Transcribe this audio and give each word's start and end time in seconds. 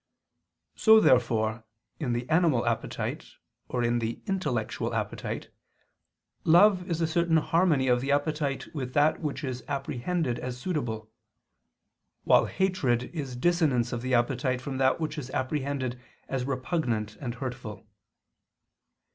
So, 0.75 0.99
therefore, 0.99 1.63
in 1.99 2.13
the 2.13 2.27
animal 2.27 2.65
appetite, 2.65 3.35
or 3.69 3.83
in 3.83 3.99
the 3.99 4.19
intellectual 4.25 4.95
appetite, 4.95 5.51
love 6.43 6.89
is 6.89 7.01
a 7.01 7.05
certain 7.05 7.37
harmony 7.37 7.87
of 7.87 8.01
the 8.01 8.11
appetite 8.11 8.73
with 8.73 8.95
that 8.95 9.19
which 9.19 9.43
is 9.43 9.63
apprehended 9.67 10.39
as 10.39 10.57
suitable; 10.57 11.11
while 12.23 12.45
hatred 12.47 13.11
is 13.13 13.35
dissonance 13.35 13.93
of 13.93 14.01
the 14.01 14.15
appetite 14.15 14.59
from 14.59 14.77
that 14.77 14.99
which 14.99 15.19
is 15.19 15.29
apprehended 15.35 16.01
as 16.27 16.45
repugnant 16.45 17.15
and 17.17 17.35
hurtful. 17.35 17.85